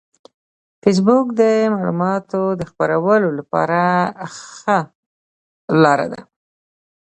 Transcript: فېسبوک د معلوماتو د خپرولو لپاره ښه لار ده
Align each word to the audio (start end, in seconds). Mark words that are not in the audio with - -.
فېسبوک 0.81 1.27
د 1.41 1.41
معلوماتو 1.73 2.41
د 2.59 2.61
خپرولو 2.69 3.29
لپاره 3.39 3.81
ښه 4.35 4.77
لار 5.81 5.99
ده 6.11 6.21